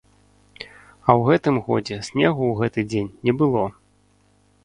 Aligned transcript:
А 0.59 1.09
ў 1.17 1.21
гэтым 1.27 1.55
годзе 1.67 1.97
снегу 2.09 2.43
ў 2.47 2.53
гэты 2.61 2.81
дзень 2.93 3.13
не 3.29 3.33
было. 3.43 3.63